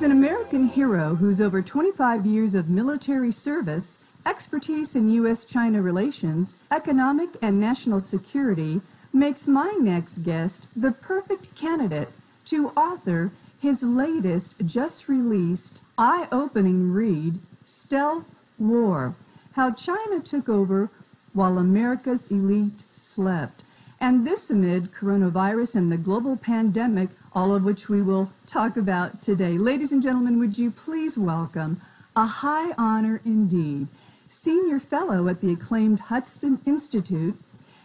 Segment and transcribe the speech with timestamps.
[0.00, 5.44] He's an American hero whose over 25 years of military service, expertise in U.S.
[5.44, 8.80] China relations, economic and national security
[9.12, 12.08] makes my next guest the perfect candidate
[12.46, 18.24] to author his latest just released eye opening read, Stealth
[18.58, 19.14] War
[19.52, 20.88] How China Took Over
[21.34, 23.64] While America's Elite Slept.
[24.02, 29.20] And this amid coronavirus and the global pandemic all of which we will talk about
[29.20, 29.58] today.
[29.58, 31.80] Ladies and gentlemen, would you please welcome
[32.16, 33.88] a high honor indeed,
[34.28, 37.36] Senior Fellow at the acclaimed Hudson Institute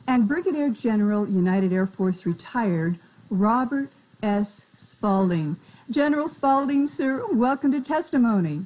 [0.07, 2.97] and Brigadier General, United Air Force retired,
[3.29, 3.89] Robert
[4.23, 4.67] S.
[4.75, 5.57] Spalding.
[5.89, 8.65] General Spalding, sir, welcome to testimony.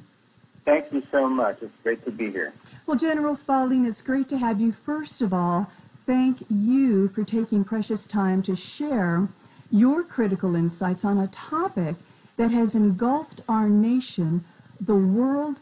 [0.64, 1.58] Thank you so much.
[1.62, 2.52] It's great to be here.
[2.86, 4.72] Well, General Spalding, it's great to have you.
[4.72, 5.70] First of all,
[6.06, 9.28] thank you for taking precious time to share
[9.70, 11.96] your critical insights on a topic
[12.36, 14.44] that has engulfed our nation,
[14.80, 15.60] the world,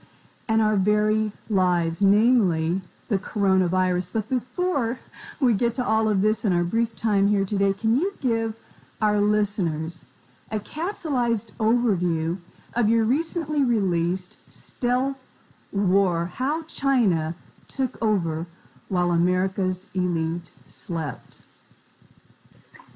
[0.49, 4.13] and our very lives, namely the coronavirus.
[4.13, 4.99] But before
[5.41, 8.55] we get to all of this in our brief time here today, can you give
[9.01, 10.05] our listeners
[10.51, 12.39] a capsulized overview
[12.75, 15.17] of your recently released Stealth
[15.73, 17.35] War How China
[17.67, 18.47] Took Over
[18.89, 21.41] While America's Elite Slept?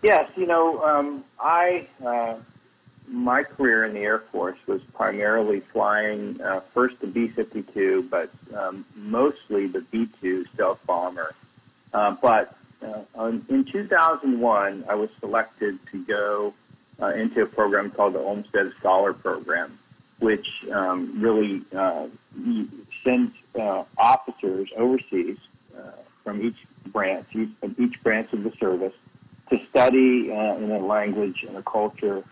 [0.03, 2.37] Yes, you know, um, I uh,
[3.09, 8.85] my career in the Air Force was primarily flying uh, first the B-52, but um,
[8.97, 11.35] mostly the B-2 stealth bomber.
[11.93, 16.55] Uh, but uh, in 2001, I was selected to go
[17.01, 19.79] uh, into a program called the Olmsted Scholar Program,
[20.21, 22.07] which um, really uh,
[23.05, 23.35] sends
[23.99, 25.37] officers overseas
[26.25, 28.95] from each branch, each, each branch of the service
[29.51, 32.23] to study uh, in a language and a culture.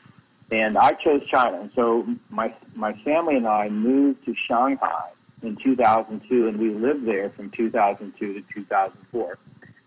[0.51, 1.61] And I chose China.
[1.61, 5.11] And so my, my family and I moved to Shanghai
[5.43, 9.39] in 2002, and we lived there from 2002 to 2004.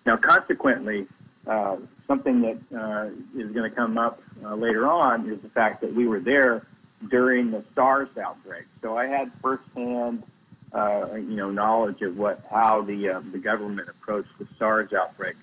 [0.05, 1.07] Now, consequently,
[1.47, 1.77] uh,
[2.07, 5.93] something that uh, is going to come up uh, later on is the fact that
[5.93, 6.65] we were there
[7.09, 8.65] during the SARS outbreak.
[8.81, 10.23] So I had firsthand,
[10.73, 15.35] uh, you know, knowledge of what how the uh, the government approached the SARS outbreak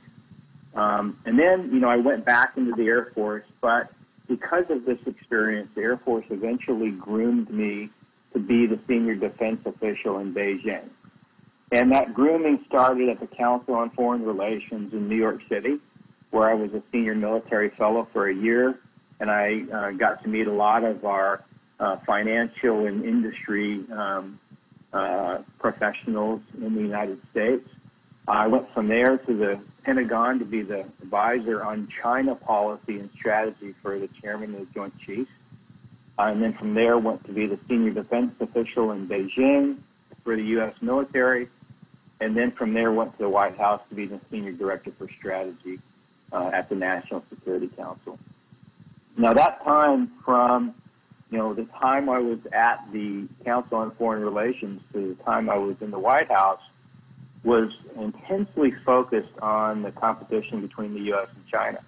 [0.75, 3.91] um, and then, you know, I went back into the Air Force, but
[4.29, 7.91] because of this experience, the Air Force eventually groomed me
[8.33, 10.89] to be the senior defense official in Beijing.
[11.73, 15.79] And that grooming started at the Council on Foreign Relations in New York City,
[16.31, 18.79] where I was a senior military fellow for a year,
[19.19, 21.43] and I uh, got to meet a lot of our
[21.81, 24.39] uh, financial and industry um,
[24.93, 27.69] uh, professionals in the United States.
[28.27, 33.11] I went from there to the Pentagon to be the advisor on China policy and
[33.11, 35.31] strategy for the chairman of the Joint Chiefs.
[36.19, 39.79] Uh, and then from there went to be the senior defense official in Beijing
[40.23, 40.75] for the U.S.
[40.83, 41.49] military.
[42.21, 45.09] And then from there went to the White House to be the senior director for
[45.09, 45.79] strategy
[46.33, 48.19] uh, at the National Security Council.
[49.17, 50.75] Now that time from,
[51.31, 55.49] you know, the time I was at the Council on Foreign Relations to the time
[55.49, 56.61] I was in the White House
[57.45, 61.29] was intensely focused on the competition between the U.S.
[61.35, 61.81] and China.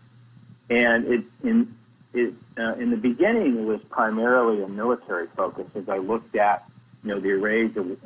[0.70, 1.74] And it, in,
[2.14, 6.64] it, uh, in the beginning, it was primarily a military focus as I looked at,
[7.04, 7.32] you know, the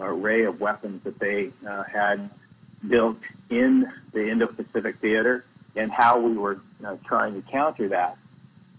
[0.00, 2.30] array of weapons that they uh, had
[2.88, 3.18] built
[3.50, 5.44] in the Indo-Pacific theater
[5.76, 8.16] and how we were uh, trying to counter that.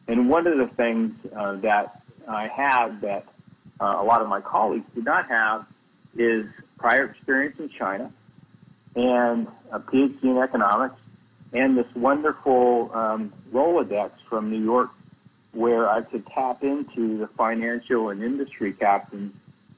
[0.08, 2.02] And one of the things uh, that
[2.36, 3.26] I have that
[3.80, 5.66] uh, a lot of my colleagues did not have
[6.18, 6.48] is
[6.78, 8.12] prior experience in China
[8.96, 10.96] and a PhD in economics,
[11.54, 14.90] and this wonderful um, Rolodex from New York
[15.54, 19.34] where I could tap into the financial and industry captains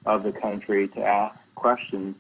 [0.06, 2.16] of the country to ask questions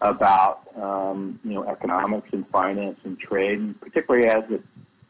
[0.00, 4.62] about um, you know economics and finance and trade, and particularly as it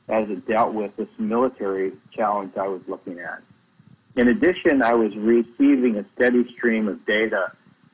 [0.08, 3.40] as it dealt with this military challenge I was looking at.
[4.20, 7.52] In addition, I was receiving a steady stream of data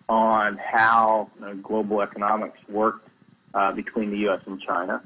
[0.09, 3.09] on how uh, global economics worked
[3.55, 4.41] uh, between the U.S.
[4.47, 5.05] and China.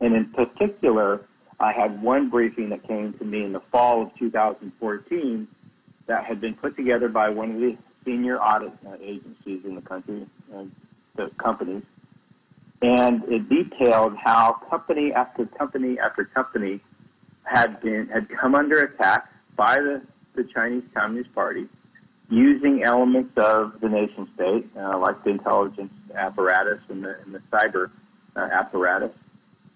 [0.00, 1.20] And in particular,
[1.60, 5.46] I had one briefing that came to me in the fall of 2014
[6.08, 9.82] that had been put together by one of the senior audit uh, agencies in the
[9.82, 10.64] country, uh,
[11.14, 11.84] the companies,
[12.82, 16.80] and it detailed how company after company after company
[17.44, 20.00] had been had come under attack by the,
[20.36, 21.66] the Chinese Communist Party
[22.30, 27.42] using elements of the nation state, uh, like the intelligence apparatus and the, and the
[27.50, 27.90] cyber
[28.36, 29.10] uh, apparatus,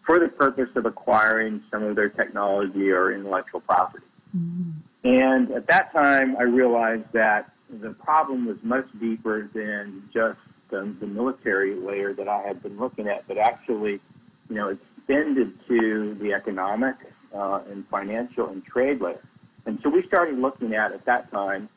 [0.06, 4.06] for the purpose of acquiring some of their technology or intellectual property.
[4.36, 4.70] Mm-hmm.
[5.04, 10.38] And at that time, I realized that the problem was much deeper than just
[10.68, 14.00] the, the military layer that I had been looking at, but actually,
[14.48, 16.96] you know, extended to the economic
[17.34, 19.18] uh, and financial and trade layer.
[19.66, 21.68] And so we started looking at, at that time,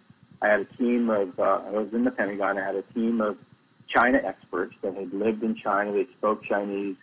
[0.41, 3.21] I had a team of, uh, I was in the Pentagon, I had a team
[3.21, 3.37] of
[3.87, 6.95] China experts that had lived in China, they spoke Chinese,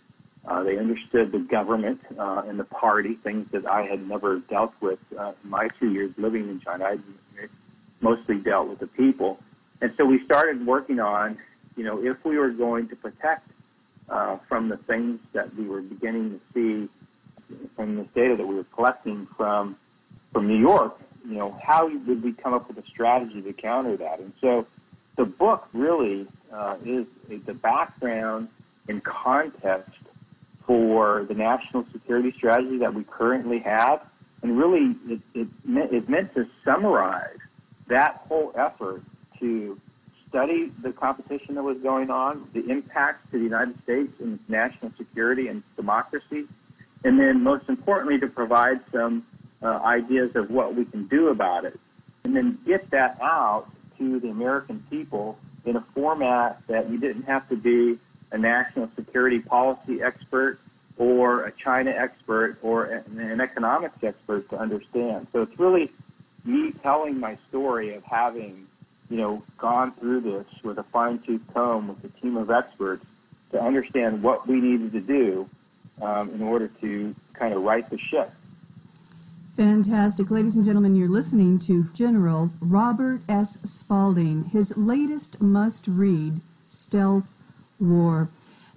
[0.44, 4.74] uh, they understood the government uh, and the party, things that I had never dealt
[4.80, 6.84] with uh, in my two years living in China.
[6.84, 6.98] I
[8.00, 9.38] mostly dealt with the people.
[9.80, 11.38] And so we started working on,
[11.76, 13.48] you know, if we were going to protect
[14.08, 16.88] uh, from the things that we were beginning to see
[17.76, 19.76] from this data that we were collecting from
[20.32, 20.96] from New York,
[21.28, 24.18] you know, how would we come up with a strategy to counter that?
[24.18, 24.66] And so
[25.16, 28.48] the book really uh, is the background
[28.88, 29.90] and context
[30.66, 34.02] for the national security strategy that we currently have.
[34.42, 37.38] And really, it, it, meant to summarize
[37.86, 39.02] that whole effort
[39.38, 39.78] to
[40.28, 44.90] study the competition that was going on, the impacts to the United States and national
[44.92, 46.46] security and democracy,
[47.04, 49.24] and then most importantly, to provide some
[49.62, 51.78] uh, ideas of what we can do about it,
[52.24, 53.66] and then get that out
[53.98, 57.98] to the American people in a format that you didn't have to be
[58.32, 60.58] a national security policy expert
[60.98, 65.26] or a China expert or an economics expert to understand.
[65.32, 65.90] So it's really
[66.44, 68.66] me telling my story of having,
[69.08, 73.04] you know, gone through this with a fine tooth comb with a team of experts
[73.52, 75.48] to understand what we needed to do
[76.00, 78.30] um, in order to kind of right the ship.
[79.56, 80.30] Fantastic.
[80.30, 83.58] Ladies and gentlemen, you're listening to General Robert S.
[83.64, 87.28] Spalding, his latest must read, Stealth
[87.78, 88.30] War.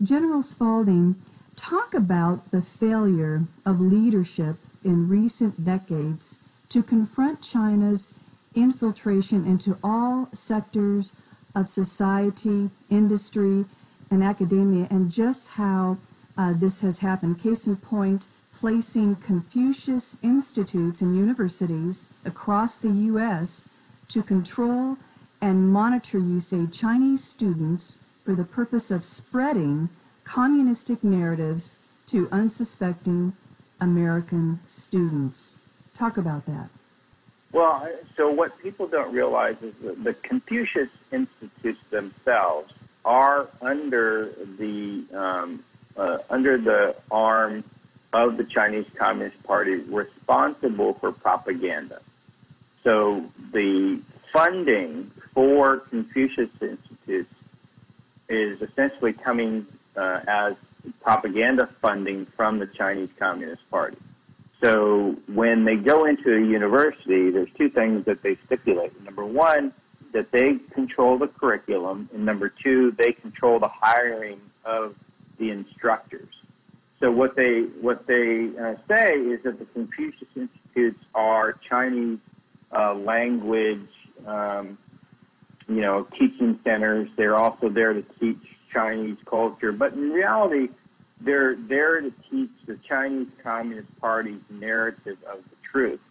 [0.04, 1.16] General Spalding,
[1.56, 6.36] talk about the failure of leadership in recent decades
[6.68, 8.14] to confront China's
[8.54, 11.16] infiltration into all sectors
[11.56, 13.64] of society, industry,
[14.12, 15.98] and academia, and just how
[16.38, 17.40] uh, this has happened.
[17.42, 18.28] Case in point,
[18.60, 23.68] placing Confucius institutes and universities across the U.S.
[24.08, 24.98] to control
[25.42, 29.90] and monitor, you say, Chinese students for the purpose of spreading
[30.24, 31.76] communistic narratives
[32.08, 33.34] to unsuspecting
[33.80, 35.60] American students.
[35.94, 36.70] Talk about that.
[37.52, 42.74] Well, so what people don't realize is that the Confucius Institutes themselves
[43.04, 45.64] are under the um,
[45.96, 47.64] uh, under the arm
[48.16, 52.00] of the Chinese Communist Party responsible for propaganda.
[52.82, 54.00] So the
[54.32, 57.34] funding for Confucius Institutes
[58.30, 59.68] is essentially coming
[59.98, 60.56] uh, as
[61.02, 63.98] propaganda funding from the Chinese Communist Party.
[64.64, 69.00] So when they go into a university, there's two things that they stipulate.
[69.04, 69.74] Number one,
[70.14, 74.96] that they control the curriculum, and number two, they control the hiring of
[75.38, 76.30] the instructors.
[77.06, 82.18] So what they what they uh, say is that the Confucius Institutes are Chinese
[82.72, 83.88] uh, language,
[84.26, 84.76] um,
[85.70, 87.08] you know, teaching centers.
[87.16, 88.40] They're also there to teach
[88.72, 90.70] Chinese culture, but in reality,
[91.22, 96.02] they're there to teach the Chinese Communist Party's narrative of the truth.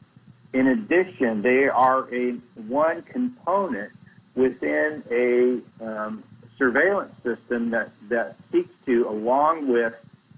[0.52, 2.34] In addition, they are a
[2.68, 3.90] one component
[4.36, 6.22] within a um,
[6.56, 9.92] surveillance system that, that seeks to, along with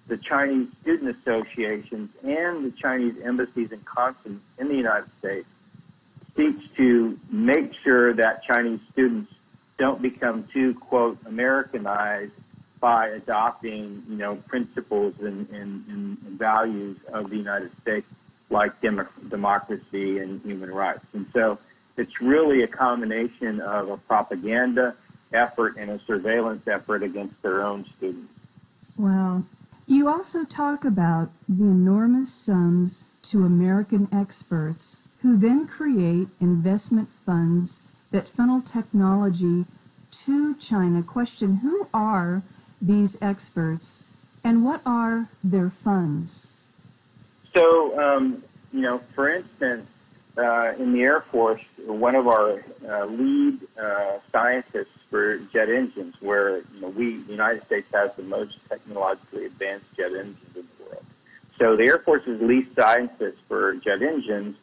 [0.08, 5.48] the Chinese student associations and the Chinese embassies and consulates in the United States,
[6.36, 9.32] seeks to make sure that Chinese students
[9.78, 12.32] don't become too, quote, Americanized
[12.78, 18.06] by adopting, you know, principles and, and, and values of the United States
[18.50, 21.04] like dem- democracy and human rights.
[21.14, 21.58] And so
[21.96, 24.94] it's really a combination of a propaganda
[25.32, 28.32] effort and a surveillance effort against their own students.
[28.96, 29.44] Well,
[29.86, 37.82] you also talk about the enormous sums to American experts who then create investment funds
[38.10, 39.64] that funnel technology
[40.10, 41.02] to China.
[41.02, 42.42] Question Who are
[42.80, 44.04] these experts
[44.42, 46.48] and what are their funds?
[47.54, 49.86] So, um, you know, for instance,
[50.36, 56.14] uh, in the Air Force, one of our uh, lead uh, scientists for jet engines,
[56.20, 60.66] where you know, we, the United States, has the most technologically advanced jet engines in
[60.78, 61.04] the world.
[61.58, 64.56] So the Air Force's lead scientist for jet engines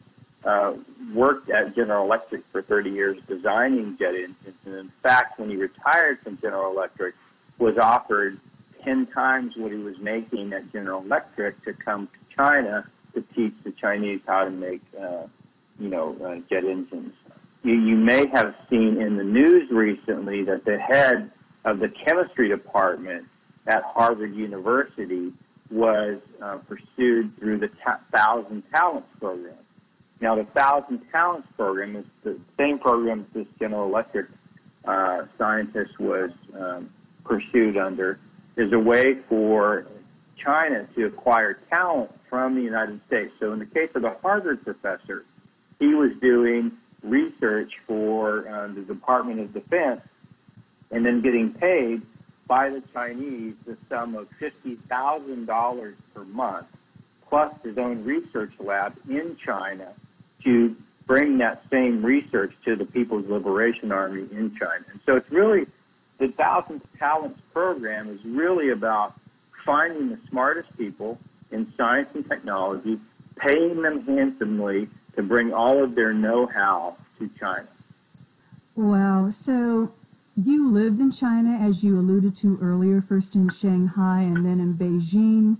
[0.44, 0.74] uh,
[1.12, 5.56] worked at General Electric for 30 years designing jet engines, and in fact, when he
[5.56, 7.14] retired from General Electric,
[7.58, 8.38] was offered
[8.82, 12.84] 10 times what he was making at General Electric to come to China
[13.14, 15.26] to teach the Chinese how to make, uh,
[15.80, 17.14] you know, uh, jet engines.
[17.64, 21.30] You, you may have seen in the news recently that the head
[21.64, 23.26] of the chemistry department
[23.66, 25.32] at Harvard University
[25.70, 29.54] was uh, pursued through the ta- Thousand Talents program.
[30.20, 34.26] Now, the Thousand Talents program is the same program this General Electric
[34.84, 36.90] uh, scientist was um,
[37.24, 38.18] pursued under,
[38.56, 39.86] is a way for
[40.36, 43.32] China to acquire talent from the United States.
[43.40, 45.24] So, in the case of the Harvard professor,
[45.78, 46.70] he was doing
[47.04, 50.00] research for uh, the Department of Defense
[50.90, 52.02] and then getting paid
[52.46, 56.66] by the Chinese the sum of $50,000 per month,
[57.28, 59.92] plus his own research lab in China
[60.42, 64.84] to bring that same research to the People's Liberation Army in China.
[64.90, 65.66] And so it's really,
[66.18, 69.14] the Thousand Talents program is really about
[69.64, 71.18] finding the smartest people
[71.50, 72.98] in science and technology,
[73.36, 77.66] paying them handsomely to bring all of their know-how to China.
[78.74, 79.30] Wow.
[79.30, 79.92] So
[80.36, 84.74] you lived in China, as you alluded to earlier, first in Shanghai and then in
[84.74, 85.58] Beijing.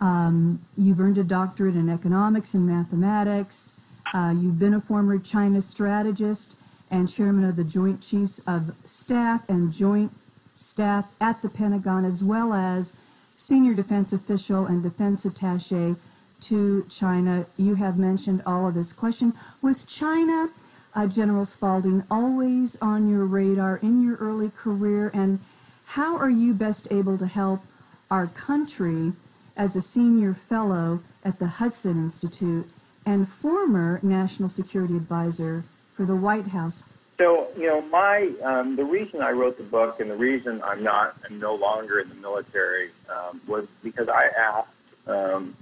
[0.00, 3.76] Um, you've earned a doctorate in economics and mathematics.
[4.14, 6.56] Uh, you've been a former China strategist
[6.90, 10.12] and chairman of the Joint Chiefs of Staff and Joint
[10.54, 12.92] Staff at the Pentagon, as well as
[13.34, 15.96] senior defense official and defense attache
[16.40, 17.46] to China.
[17.56, 18.92] You have mentioned all of this.
[18.92, 20.48] Question Was China,
[20.94, 25.10] uh, General Spalding, always on your radar in your early career?
[25.14, 25.40] And
[25.86, 27.62] how are you best able to help
[28.10, 29.12] our country
[29.56, 32.68] as a senior fellow at the Hudson Institute
[33.04, 35.64] and former national security advisor
[35.94, 36.84] for the White House.
[37.16, 40.82] So, you know, my um, the reason I wrote the book and the reason I'm
[40.82, 44.68] not, I'm no longer in the military um, was because I asked
[45.06, 45.56] um,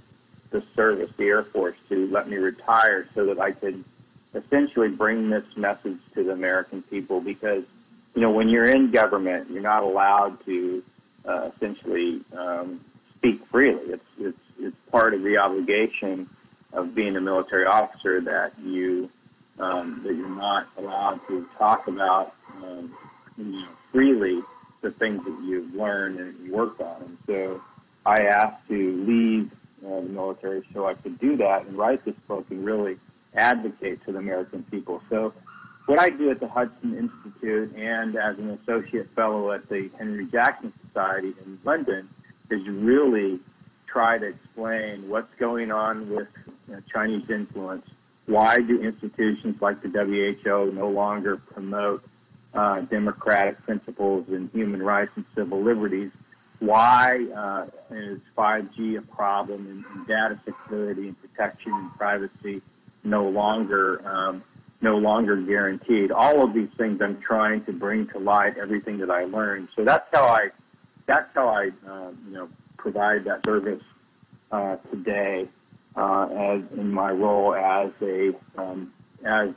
[0.55, 3.83] the service, the Air Force, to let me retire so that I could
[4.33, 7.19] essentially bring this message to the American people.
[7.19, 7.65] Because,
[8.15, 10.81] you know, when you're in government, you're not allowed to
[11.25, 12.79] uh, essentially um,
[13.17, 13.83] speak freely.
[13.91, 16.29] It's it's it's part of the obligation
[16.71, 19.09] of being a military officer that you
[19.59, 22.33] um, that you're not allowed to talk about
[22.63, 22.95] um,
[23.37, 24.41] you know, freely
[24.81, 27.01] the things that you've learned and worked on.
[27.01, 27.61] And so
[28.05, 29.51] I asked to leave
[29.85, 32.97] uh, the military so I could do that and write this book and really
[33.35, 35.01] advocate to the American people.
[35.09, 35.33] So
[35.85, 40.25] what I do at the Hudson Institute and as an associate fellow at the Henry
[40.25, 42.09] Jackson Society in London
[42.49, 43.39] is really
[43.85, 46.27] try to explain what's going on with
[46.67, 47.87] you know, Chinese influence.
[48.25, 52.03] Why do institutions like the WHO no longer promote
[52.53, 56.11] uh, democratic principles and human rights and civil liberties?
[56.65, 62.63] Why uh, is 5G a problem in, in, data security and protection and privacy
[63.03, 64.43] no longer um,
[64.81, 66.11] no longer guaranteed?
[66.11, 69.67] All of these things I'm trying to bring to light everything that I learned.
[69.75, 70.49] So that's how I
[71.05, 73.83] that's how I uh, you know provide that service
[74.51, 75.47] uh, today
[75.95, 78.91] uh, as in my role as a um,
[79.23, 79.49] as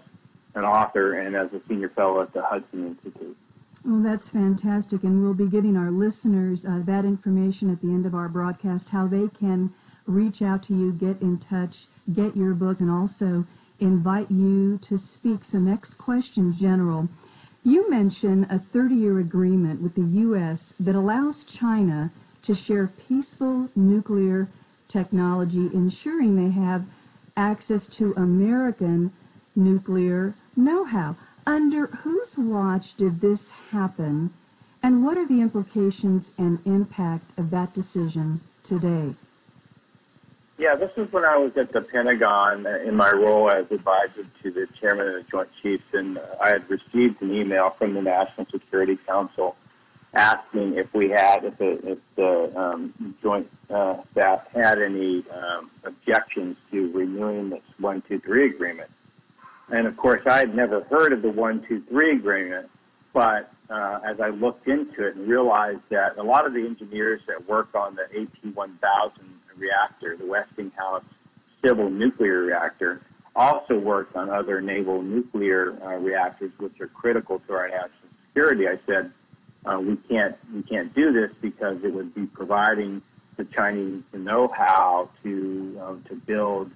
[0.54, 3.36] an author and as a senior fellow at the Hudson Institute.
[3.84, 8.06] Well, that's fantastic, and we'll be giving our listeners uh, that information at the end
[8.06, 9.72] of our broadcast, how they can
[10.06, 13.46] reach out to you, get in touch, get your book, and also
[13.78, 15.44] invite you to speak.
[15.44, 17.08] So, next question, General.
[17.64, 20.74] You mentioned a 30 year agreement with the U.S.
[20.80, 22.10] that allows China
[22.42, 24.48] to share peaceful nuclear
[24.88, 26.86] technology, ensuring they have
[27.36, 29.12] access to American
[29.54, 31.16] nuclear know how.
[31.48, 34.34] Under whose watch did this happen,
[34.82, 39.14] and what are the implications and impact of that decision today?
[40.58, 44.50] Yeah, this is when I was at the Pentagon in my role as advisor to
[44.50, 48.46] the chairman of the Joint Chiefs, and I had received an email from the National
[48.48, 49.56] Security Council
[50.12, 55.70] asking if we had, if the, if the um, Joint uh, Staff had any um,
[55.84, 58.90] objections to renewing this 123 agreement.
[59.70, 62.70] And of course, I had never heard of the 123 agreement,
[63.12, 67.20] but uh, as I looked into it and realized that a lot of the engineers
[67.26, 69.12] that work on the AP 1000
[69.56, 71.04] reactor, the Westinghouse
[71.62, 73.02] civil nuclear reactor,
[73.36, 77.90] also worked on other naval nuclear uh, reactors, which are critical to our national
[78.26, 78.68] security.
[78.68, 79.12] I said
[79.64, 83.02] uh, we can't we can't do this because it would be providing
[83.36, 86.70] the Chinese the know-how to um, to build,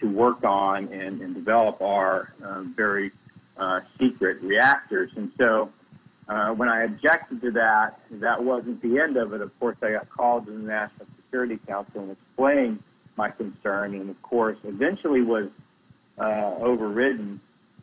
[0.00, 3.10] to work on, and, and develop our um, very
[3.56, 5.10] uh, secret reactors.
[5.16, 5.70] And so,
[6.28, 9.40] uh, when I objected to that, that wasn't the end of it.
[9.40, 12.82] Of course, I got called to the National Security Council and explained
[13.16, 15.48] my concern, and of course, eventually was
[16.18, 17.40] uh, overridden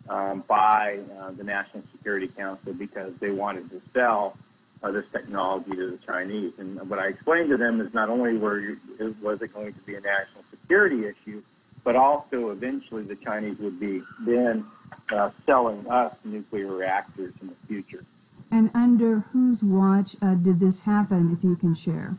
[0.10, 4.38] um, by uh, the National Security Council because they wanted to sell
[4.84, 6.54] uh, this technology to the Chinese.
[6.60, 8.78] And what I explained to them is not only were you,
[9.22, 11.42] was it going to be a national security issue,
[11.86, 14.66] but also eventually the Chinese would be then
[15.12, 18.04] uh, selling us nuclear reactors in the future.
[18.52, 22.16] And under whose watch uh, did this happen, if you can share?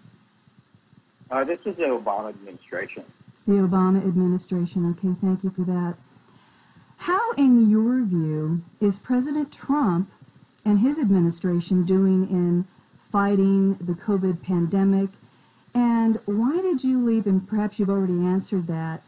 [1.31, 3.05] Uh, this is the Obama administration.
[3.47, 4.89] The Obama administration.
[4.91, 5.97] Okay, thank you for that.
[6.99, 10.11] How, in your view, is President Trump
[10.65, 12.67] and his administration doing in
[13.11, 15.11] fighting the COVID pandemic?
[15.75, 19.03] And why did you leave, and perhaps you've already answered that,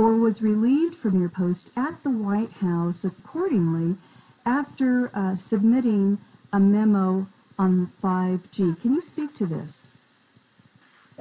[0.00, 3.98] or was relieved from your post at the White House accordingly
[4.46, 6.16] after uh, submitting
[6.50, 7.26] a memo
[7.58, 8.80] on 5G?
[8.80, 9.88] Can you speak to this?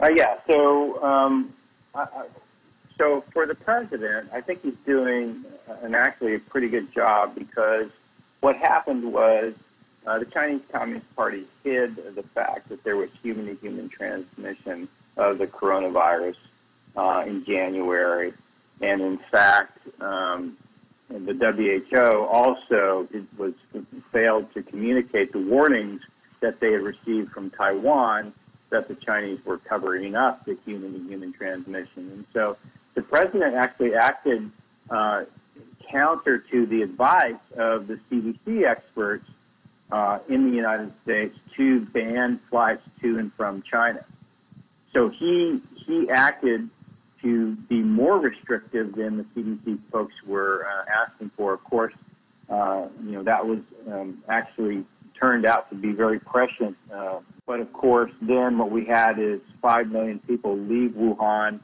[0.01, 1.53] Uh, yeah, so um,
[1.93, 2.07] I,
[2.97, 5.43] so for the president, I think he's doing
[5.81, 7.89] an actually a pretty good job because
[8.39, 9.55] what happened was
[10.07, 15.47] uh, the Chinese Communist Party hid the fact that there was human-to-human transmission of the
[15.47, 16.37] coronavirus
[16.95, 18.31] uh, in January,
[18.81, 20.57] and in fact, um,
[21.09, 23.07] the WHO also
[23.37, 23.53] was
[24.11, 26.01] failed to communicate the warnings
[26.39, 28.33] that they had received from Taiwan
[28.69, 32.57] that the Chinese were covering up the human-to-human transmission, and so
[32.93, 34.49] the president actually acted
[34.89, 35.25] uh,
[35.87, 39.25] counter to the advice of the CDC experts
[39.91, 44.03] uh, in the United States to ban flights to and from China.
[44.93, 46.69] So he he acted
[47.21, 51.53] to be more restrictive than the CDC folks were uh, asking for.
[51.53, 51.93] Of course,
[52.49, 53.59] uh, you know that was
[53.91, 54.85] um, actually
[55.19, 56.77] turned out to be very prescient.
[56.91, 61.59] Uh, but of course, then what we had is five million people leave Wuhan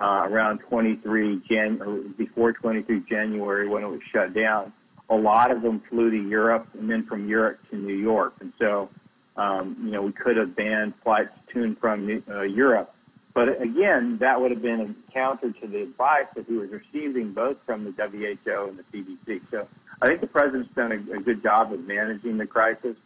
[0.00, 4.72] uh, around 23 Jan before 23 January when it was shut down.
[5.10, 8.52] A lot of them flew to Europe and then from Europe to New York, and
[8.58, 8.90] so
[9.36, 12.94] um, you know we could have banned flights to and from uh, Europe.
[13.38, 17.62] But again, that would have been counter to the advice that he was receiving both
[17.62, 19.42] from the WHO and the CDC.
[19.48, 19.68] So
[20.02, 22.96] I think the president's done a, a good job of managing the crisis.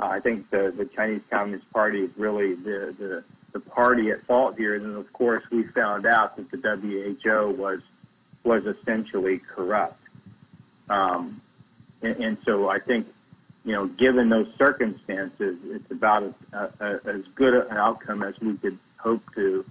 [0.00, 4.22] Uh, I think the, the Chinese Communist Party is really the, the the party at
[4.22, 4.76] fault here.
[4.76, 7.82] And then, of course, we found out that the WHO was
[8.44, 10.00] was essentially corrupt.
[10.88, 11.42] Um,
[12.00, 13.06] and, and, so I think,
[13.66, 16.34] you know, given those circumstances, it's about
[16.80, 19.66] as good an outcome as we could hope to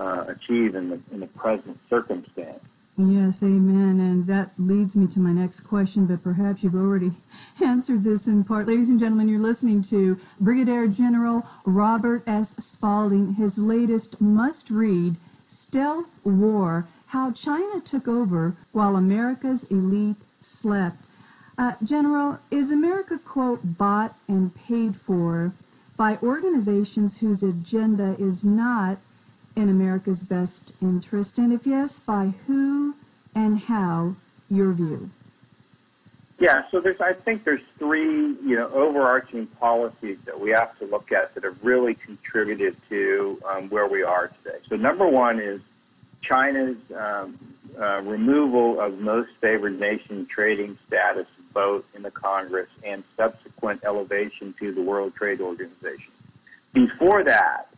[0.00, 2.64] uh, achieve in the in the present circumstance.
[2.96, 3.98] Yes, amen.
[3.98, 7.12] And that leads me to my next question, but perhaps you've already
[7.64, 8.66] answered this in part.
[8.66, 12.56] Ladies and gentlemen, you're listening to Brigadier General Robert S.
[12.62, 20.96] Spalding, his latest must read, Stealth War How China Took Over While America's Elite Slept.
[21.56, 25.52] Uh, General, is America, quote, bought and paid for
[25.96, 28.98] by organizations whose agenda is not
[29.56, 31.38] in America's best interest?
[31.38, 32.94] And if yes, by who
[33.34, 34.16] and how,
[34.48, 35.10] your view?
[36.38, 40.86] Yeah, so there's, I think there's three, you know, overarching policies that we have to
[40.86, 44.56] look at that have really contributed to um, where we are today.
[44.66, 45.60] So number one is
[46.22, 47.38] China's um,
[47.78, 54.54] uh, removal of most favored nation trading status vote in the Congress and subsequent elevation
[54.60, 56.12] to the World Trade Organization.
[56.72, 57.68] Before that,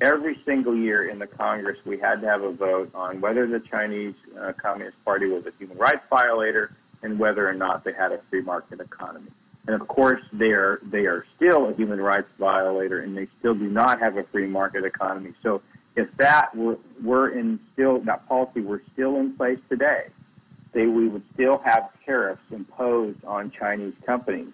[0.00, 3.60] every single year in the Congress, we had to have a vote on whether the
[3.60, 8.12] Chinese uh, Communist Party was a human rights violator and whether or not they had
[8.12, 9.30] a free market economy.
[9.66, 13.54] And of course, they are they are still a human rights violator, and they still
[13.54, 15.32] do not have a free market economy.
[15.42, 15.60] So,
[15.96, 20.06] if that were, were in still that policy were still in place today,
[20.72, 24.52] they we would still have tariffs imposed on Chinese companies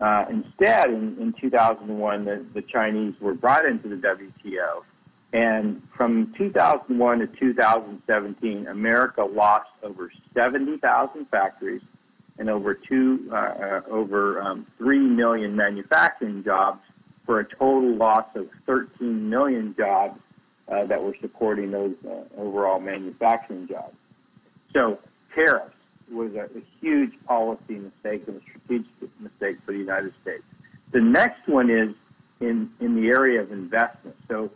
[0.00, 4.84] uh, instead, in, in 2001, the, the Chinese were brought into the WTO.
[5.32, 11.82] And from 2001 to 2017, America lost over 70,000 factories
[12.38, 16.80] and over two, uh, uh, over um, three million manufacturing jobs,
[17.26, 20.18] for a total loss of 13 million jobs
[20.68, 23.94] uh, that were supporting those uh, overall manufacturing jobs.
[24.72, 24.98] So
[25.34, 25.74] tariffs
[26.10, 30.42] was a, a huge policy mistake and a strategic mistake for the United States.
[30.90, 31.94] The next one is
[32.40, 34.16] in, in the area of investment.
[34.28, 34.50] So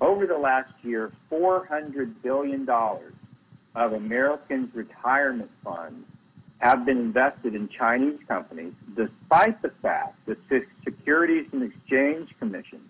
[0.00, 6.06] over the last year, $400 billion of Americans' retirement funds
[6.58, 12.80] have been invested in Chinese companies, despite the fact that the Securities and Exchange Commission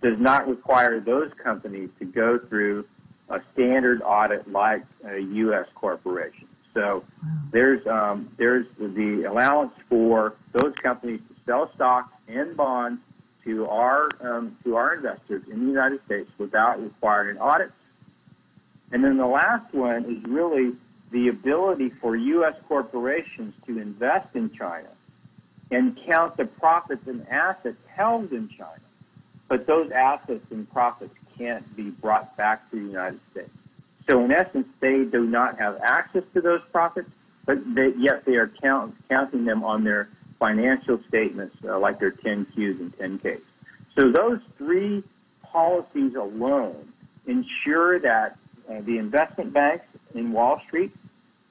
[0.00, 2.86] does not require those companies to go through
[3.28, 5.66] a standard audit like a U.S.
[5.74, 6.47] corporation.
[6.78, 7.02] So
[7.50, 13.02] there's um, there's the allowance for those companies to sell stocks and bonds
[13.42, 17.72] to our um, to our investors in the United States without requiring audits.
[18.92, 20.76] And then the last one is really
[21.10, 22.54] the ability for U.S.
[22.68, 24.90] corporations to invest in China
[25.72, 28.78] and count the profits and assets held in China.
[29.48, 33.50] But those assets and profits can't be brought back to the United States.
[34.08, 37.10] So in essence, they do not have access to those profits,
[37.44, 42.12] but they, yet they are count, counting them on their financial statements, uh, like their
[42.12, 43.42] 10Qs and 10Ks.
[43.94, 45.02] So those three
[45.42, 46.88] policies alone
[47.26, 48.36] ensure that
[48.68, 50.92] uh, the investment banks in Wall Street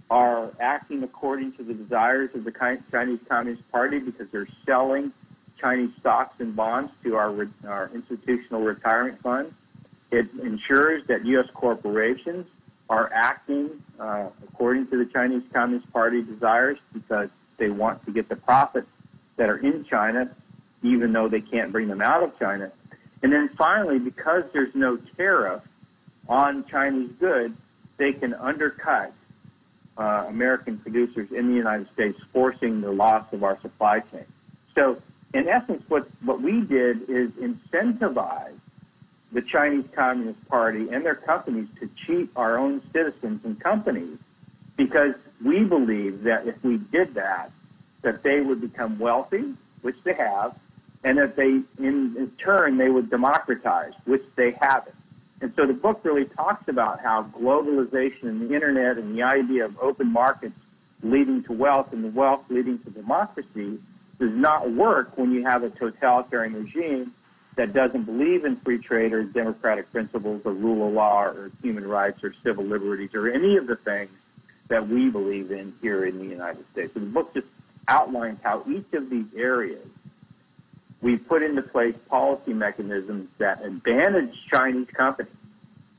[0.10, 5.12] are acting according to the desires of the Chinese Communist Party because they're selling
[5.60, 9.54] Chinese stocks and bonds to our, our institutional retirement funds.
[10.12, 11.50] It ensures that U.S.
[11.54, 12.48] corporations
[12.90, 18.30] are acting uh, according to the Chinese Communist Party desires because they want to get
[18.30, 18.88] the profits
[19.36, 20.30] that are in China,
[20.84, 22.72] even though they can't bring them out of China.
[23.24, 25.62] And then finally, because there's no tariff
[26.30, 27.58] on Chinese goods,
[27.98, 29.12] they can undercut
[29.98, 34.26] uh, American producers in the United States, forcing the loss of our supply chain.
[34.76, 35.02] So,
[35.34, 38.54] in essence, what, what we did is incentivize
[39.32, 44.18] the Chinese Communist Party and their companies to cheat our own citizens and companies
[44.76, 47.52] because we believe that if we did that,
[48.02, 50.58] that they would become wealthy, which they have,
[51.04, 51.66] and that they, in,
[52.18, 54.96] in turn, they would democratize, which they haven't.
[55.42, 59.66] And so the book really talks about how globalization and the internet and the idea
[59.66, 60.56] of open markets
[61.04, 63.78] leading to wealth and the wealth leading to democracy
[64.18, 67.14] does not work when you have a totalitarian regime
[67.58, 71.88] that doesn't believe in free trade or democratic principles or rule of law or human
[71.88, 74.12] rights or civil liberties or any of the things
[74.70, 76.94] that we believe in here in the United States.
[76.94, 77.48] So the book just
[77.88, 79.86] outlines how each of these areas
[81.02, 85.32] we put into place policy mechanisms that advantage Chinese companies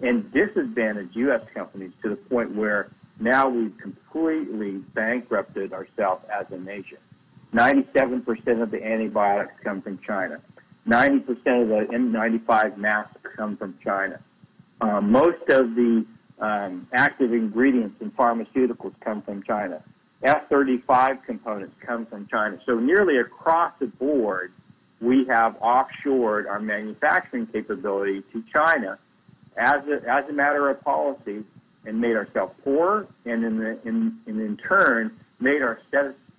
[0.01, 1.43] and disadvantage U.S.
[1.55, 6.99] companies to the point where now we've completely bankrupted ourselves as a nation.
[7.53, 10.41] 97% of the antibiotics come from China.
[10.87, 11.29] 90%
[11.63, 14.21] of the N95 masks come from China.
[14.81, 16.07] Um, most of the
[16.41, 19.83] um, active ingredients in pharmaceuticals come from China.
[20.23, 22.59] F-35 components come from China.
[22.67, 24.53] So nearly across the board,
[25.01, 28.99] we have offshored our manufacturing capability to China
[29.57, 31.45] as a, as a matter of policy
[31.85, 35.81] and made ourselves poorer and in, the, in, and in turn made our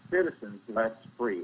[0.10, 1.44] citizens less free.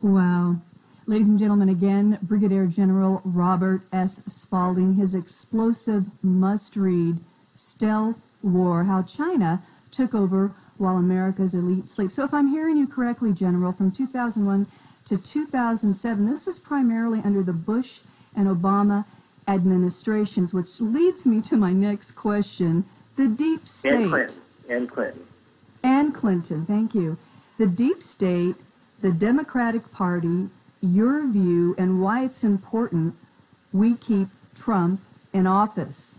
[0.00, 0.56] Wow.
[1.04, 4.24] Ladies and gentlemen, again, Brigadier General Robert S.
[4.26, 7.18] Spalding, his explosive must read
[7.56, 12.12] Stealth War How China Took Over While America's Elite Sleep.
[12.12, 14.68] So, if I'm hearing you correctly, General, from 2001
[15.06, 16.26] to 2007.
[16.26, 18.00] This was primarily under the Bush
[18.36, 19.04] and Obama
[19.48, 22.84] administrations, which leads me to my next question.
[23.16, 23.92] The deep state.
[23.92, 24.42] And Clinton.
[24.68, 25.26] And Clinton.
[25.82, 27.18] And Clinton, thank you.
[27.58, 28.54] The deep state,
[29.00, 30.48] the Democratic Party,
[30.82, 33.14] your view, and why it's important
[33.72, 35.00] we keep Trump
[35.32, 36.16] in office.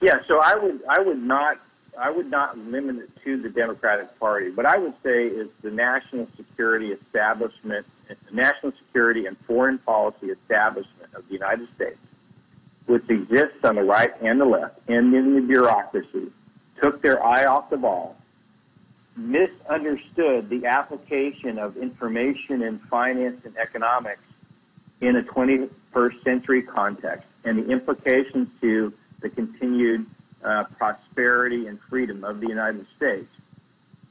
[0.00, 1.58] Yeah, so I would I would not
[1.98, 4.50] I would not limit it to the Democratic Party.
[4.50, 10.28] What I would say is the national security establishment, the national security and foreign policy
[10.28, 11.98] establishment of the United States,
[12.86, 16.30] which exists on the right and the left, and in the bureaucracy,
[16.80, 18.16] took their eye off the ball,
[19.16, 24.22] misunderstood the application of information in finance and economics
[25.00, 30.06] in a 21st century context and the implications to the continued
[30.44, 33.28] uh, prosperity and freedom of the United States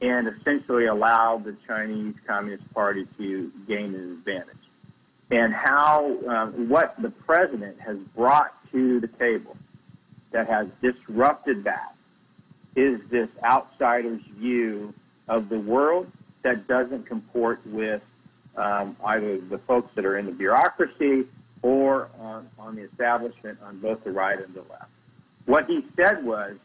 [0.02, 4.56] and essentially allow the Chinese Communist Party to gain an advantage.
[5.30, 9.56] And how, um, what the president has brought to the table
[10.32, 11.95] that has disrupted that
[12.76, 14.94] is this outsider's view
[15.28, 16.10] of the world
[16.42, 18.04] that doesn't comport with
[18.56, 21.26] um, either the folks that are in the bureaucracy
[21.62, 24.90] or on, on the establishment on both the right and the left.
[25.46, 26.56] What he said was,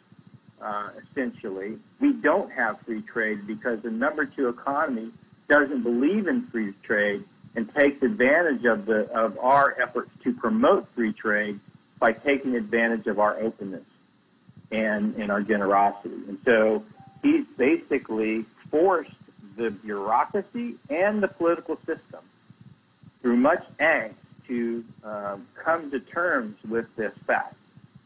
[0.61, 1.79] uh, essentially.
[1.99, 5.11] We don't have free trade because the number two economy
[5.47, 7.23] doesn't believe in free trade
[7.55, 11.59] and takes advantage of the of our efforts to promote free trade
[11.99, 13.83] by taking advantage of our openness
[14.71, 16.15] and, and our generosity.
[16.27, 16.83] And so
[17.21, 19.11] he's basically forced
[19.57, 22.21] the bureaucracy and the political system
[23.21, 24.13] through much angst
[24.47, 27.55] to um, come to terms with this fact.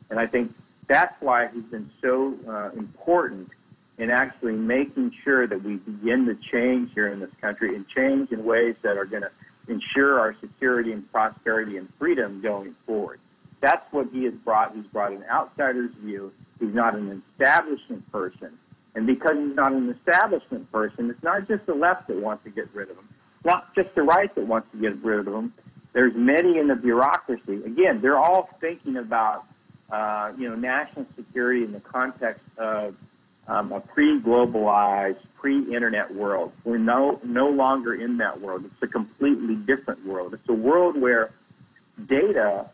[0.10, 0.54] And I think
[0.88, 3.50] that's why he's been so uh, important
[3.98, 8.32] in actually making sure that we begin to change here in this country and change
[8.32, 9.32] in ways that are going to
[9.68, 13.20] ensure our security and prosperity and freedom going forward.
[13.62, 14.76] That's what he has brought.
[14.76, 16.34] He's brought an outsider's view.
[16.60, 18.58] He's not an establishment person.
[18.96, 22.50] And because he's not an establishment person, it's not just the left that wants to
[22.50, 25.28] get rid of him, it's not just the right that wants to get rid of
[25.28, 25.54] him.
[25.94, 27.64] There's many in the bureaucracy.
[27.64, 29.46] Again, they're all thinking about,
[29.90, 32.96] uh, you know, national security in the context of
[33.48, 36.52] um, a pre-globalized, pre-internet world.
[36.64, 38.66] We're no no longer in that world.
[38.66, 40.34] It's a completely different world.
[40.34, 41.32] It's a world where
[42.08, 42.66] data,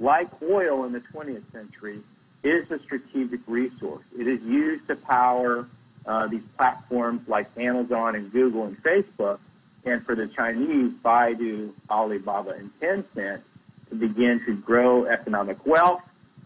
[0.00, 2.00] like oil in the 20th century,
[2.46, 4.04] is a strategic resource.
[4.18, 5.66] It is used to power
[6.06, 9.40] uh, these platforms like Amazon and Google and Facebook,
[9.84, 13.40] and for the Chinese, Baidu, Alibaba, and Tencent
[13.88, 16.02] to begin to grow economic wealth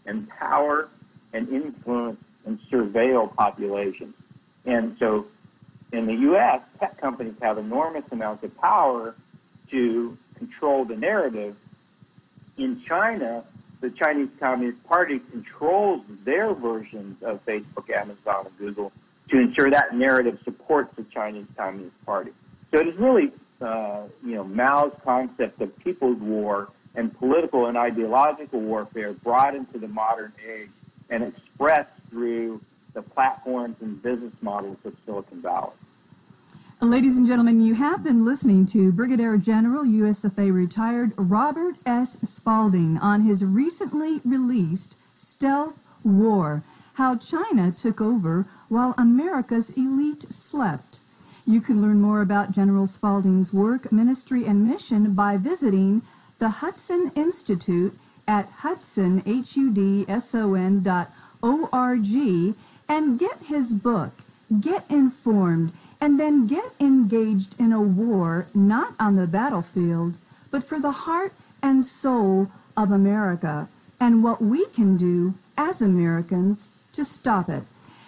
[0.07, 0.89] and power
[1.33, 4.15] and influence and surveil populations.
[4.67, 5.27] And so
[5.93, 9.15] in the U.S., tech companies have enormous amounts of power
[9.71, 11.57] to control the narrative.
[12.57, 13.45] In China,
[13.81, 18.93] the Chinese Communist Party controls their versions of Facebook, Amazon, and Google
[19.29, 22.33] to ensure that narrative supports the Chinese Communist Party.
[22.73, 27.77] So it is really, uh, you know, Mao's concept of people's war and political and
[27.77, 30.69] ideological warfare brought into the modern age
[31.09, 32.61] and expressed through
[32.93, 35.73] the platforms and business models of Silicon Valley.
[36.83, 42.16] Ladies and gentlemen, you have been listening to Brigadier General USFA retired Robert S.
[42.23, 46.62] Spalding on his recently released Stealth War
[46.95, 51.01] How China Took Over While America's Elite Slept.
[51.47, 56.01] You can learn more about General Spalding's work, ministry, and mission by visiting
[56.38, 57.95] the Hudson Institute
[58.27, 61.12] at hudson, H-U-D-S-O-N dot
[61.43, 62.55] O-R-G
[62.88, 64.12] and get his book,
[64.61, 70.15] Get Informed, and then get engaged in a war not on the battlefield,
[70.51, 71.33] but for the heart
[71.63, 77.65] and soul of America and what we can do as Americans to stop it.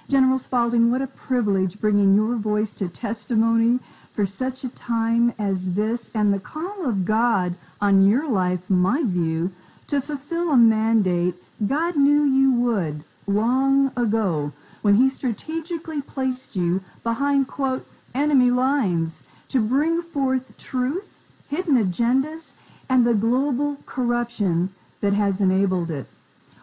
[0.09, 3.79] General Spalding, what a privilege bringing your voice to testimony
[4.13, 9.03] for such a time as this and the call of God on your life, my
[9.05, 9.53] view,
[9.87, 11.35] to fulfill a mandate
[11.67, 19.23] God knew you would long ago when he strategically placed you behind, quote, enemy lines
[19.49, 22.53] to bring forth truth, hidden agendas,
[22.89, 26.07] and the global corruption that has enabled it.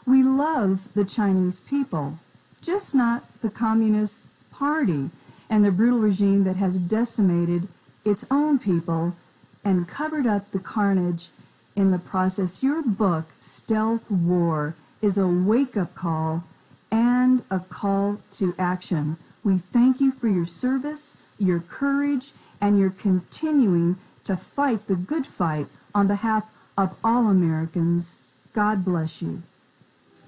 [0.06, 2.20] We love the Chinese people,
[2.62, 5.10] just not the Communist Party
[5.50, 7.68] and the brutal regime that has decimated
[8.06, 9.16] its own people
[9.64, 11.30] and covered up the carnage
[11.76, 12.64] in the process.
[12.64, 16.44] Your book, Stealth War, is a wake up call
[16.92, 19.18] and a call to action.
[19.44, 25.26] We thank you for your service, your courage, and your continuing to fight the good
[25.26, 26.46] fight on behalf
[26.78, 28.18] of all Americans.
[28.54, 29.44] God bless you.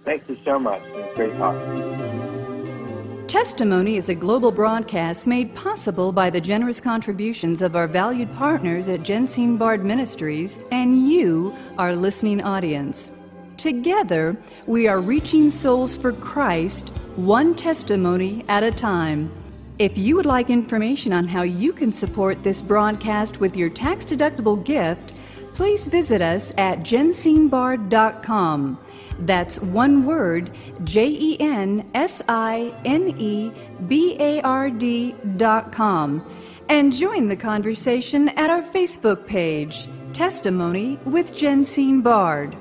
[0.04, 0.82] Thank you so much.
[0.94, 3.28] It's great talking.
[3.28, 8.90] Testimony is a global broadcast made possible by the generous contributions of our valued partners
[8.90, 13.14] at Jensine Bard Ministries and you, our listening audience.
[13.62, 19.32] Together, we are reaching souls for Christ, one testimony at a time.
[19.78, 24.04] If you would like information on how you can support this broadcast with your tax
[24.04, 25.14] deductible gift,
[25.54, 28.80] please visit us at jensinebard.com.
[29.20, 30.50] That's one word,
[30.84, 33.52] J E N S I N E
[33.86, 36.28] B A R D dot com.
[36.68, 42.58] And join the conversation at our Facebook page, Testimony with Jensine Bard.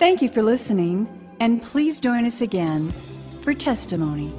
[0.00, 1.06] Thank you for listening,
[1.40, 2.90] and please join us again
[3.42, 4.32] for testimony.